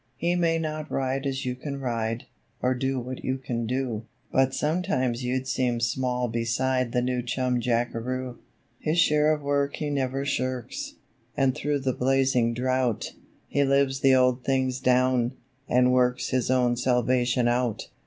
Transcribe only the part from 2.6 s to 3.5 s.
do what you